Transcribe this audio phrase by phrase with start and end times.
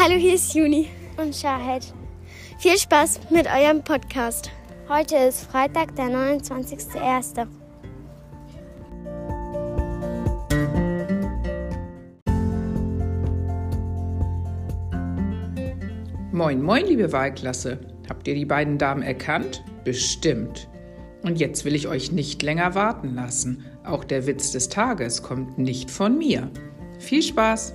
[0.00, 0.86] Hallo, hier ist Juni.
[1.16, 1.92] und Shahid.
[2.60, 4.48] Viel Spaß mit eurem Podcast.
[4.88, 7.48] Heute ist Freitag, der 29.01.
[16.30, 17.80] Moin, moin, liebe Wahlklasse.
[18.08, 19.64] Habt ihr die beiden Damen erkannt?
[19.82, 20.68] Bestimmt.
[21.24, 23.64] Und jetzt will ich euch nicht länger warten lassen.
[23.82, 26.52] Auch der Witz des Tages kommt nicht von mir.
[27.00, 27.74] Viel Spaß!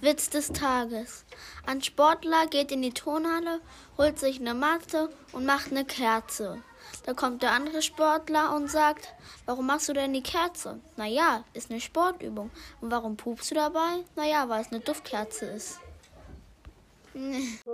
[0.00, 1.26] Witz des Tages.
[1.66, 3.60] Ein Sportler geht in die Turnhalle,
[3.98, 6.62] holt sich eine Matte und macht eine Kerze.
[7.04, 9.14] Da kommt der andere Sportler und sagt,
[9.44, 10.80] warum machst du denn die Kerze?
[10.96, 12.50] Naja, ist eine Sportübung.
[12.80, 14.04] Und warum pupst du dabei?
[14.16, 15.80] Naja, weil es eine Duftkerze ist.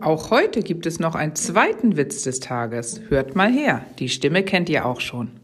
[0.00, 3.00] Auch heute gibt es noch einen zweiten Witz des Tages.
[3.08, 5.40] Hört mal her, die Stimme kennt ihr auch schon.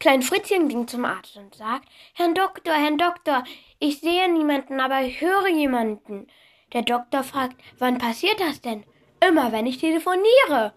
[0.00, 3.44] Klein Fritzchen ging zum Arzt und sagt, Herr Doktor, Herr Doktor,
[3.78, 6.26] ich sehe niemanden, aber ich höre jemanden.
[6.72, 8.84] Der Doktor fragt, wann passiert das denn?
[9.26, 10.74] Immer, wenn ich telefoniere.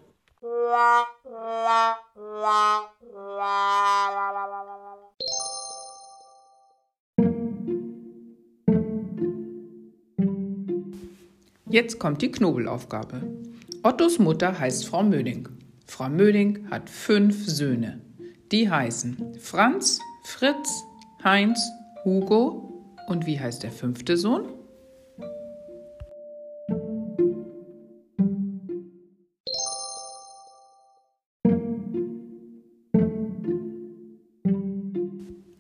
[11.70, 13.22] Jetzt kommt die Knobelaufgabe.
[13.84, 15.50] Ottos Mutter heißt Frau Möding.
[15.86, 18.00] Frau Möding hat fünf Söhne.
[18.54, 20.82] Die heißen Franz, Fritz,
[21.26, 21.60] Heinz,
[22.06, 24.46] Hugo und wie heißt der fünfte Sohn?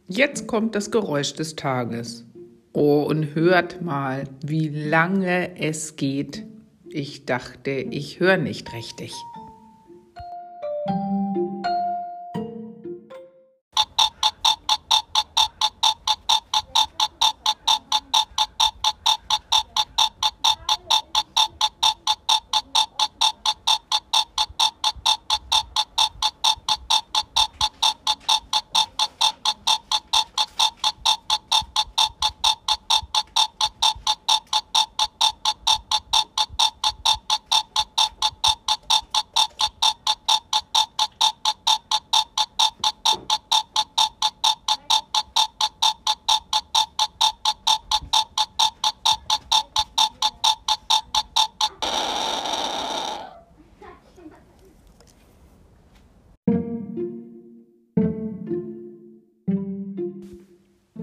[0.08, 2.25] Jetzt kommt das Geräusch des Tages.
[2.73, 6.46] Oh, und hört mal, wie lange es geht.
[6.90, 9.14] Ich dachte, ich höre nicht richtig.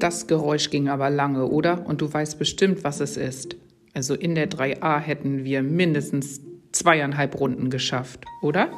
[0.04, 1.86] Das Geräusch ging aber lange, oder?
[1.86, 3.56] Und du weißt bestimmt, was es ist.
[3.94, 6.42] Also in der 3a hätten wir mindestens
[6.72, 8.68] zweieinhalb Runden geschafft, oder?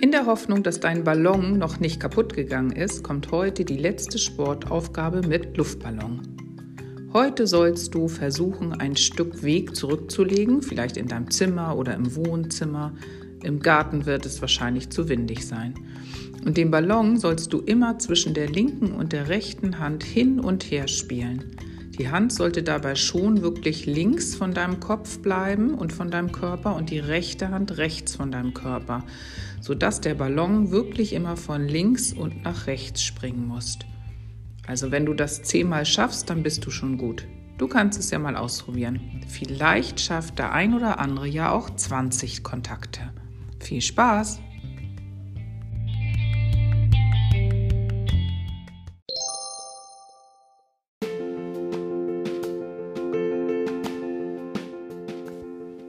[0.00, 4.16] In der Hoffnung, dass dein Ballon noch nicht kaputt gegangen ist, kommt heute die letzte
[4.16, 6.31] Sportaufgabe mit Luftballon.
[7.14, 12.94] Heute sollst du versuchen, ein Stück Weg zurückzulegen, vielleicht in deinem Zimmer oder im Wohnzimmer.
[13.42, 15.74] Im Garten wird es wahrscheinlich zu windig sein.
[16.46, 20.70] Und den Ballon sollst du immer zwischen der linken und der rechten Hand hin und
[20.70, 21.54] her spielen.
[21.98, 26.74] Die Hand sollte dabei schon wirklich links von deinem Kopf bleiben und von deinem Körper
[26.74, 29.04] und die rechte Hand rechts von deinem Körper,
[29.60, 33.78] sodass der Ballon wirklich immer von links und nach rechts springen muss.
[34.66, 37.26] Also wenn du das zehnmal schaffst, dann bist du schon gut.
[37.58, 39.22] Du kannst es ja mal ausprobieren.
[39.28, 43.12] Vielleicht schafft der ein oder andere ja auch 20 Kontakte.
[43.60, 44.40] Viel Spaß!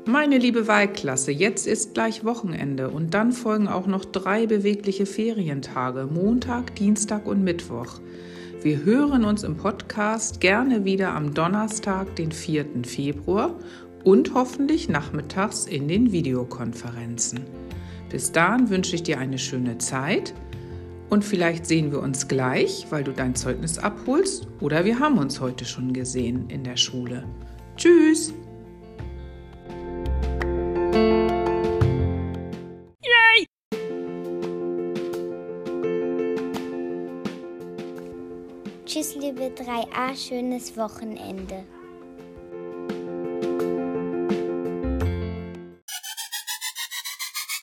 [0.06, 6.08] Meine liebe Wahlklasse, jetzt ist gleich Wochenende und dann folgen auch noch drei bewegliche Ferientage,
[6.08, 8.00] Montag, Dienstag und Mittwoch.
[8.64, 12.66] Wir hören uns im Podcast gerne wieder am Donnerstag, den 4.
[12.86, 13.60] Februar
[14.06, 17.42] und hoffentlich nachmittags in den Videokonferenzen.
[18.10, 20.34] Bis dahin wünsche ich dir eine schöne Zeit
[21.10, 25.42] und vielleicht sehen wir uns gleich, weil du dein Zeugnis abholst oder wir haben uns
[25.42, 27.26] heute schon gesehen in der Schule.
[27.76, 28.34] Tschüss!
[38.86, 41.64] Tschüss, liebe 3a, schönes Wochenende.